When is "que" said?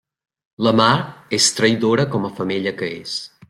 2.83-2.91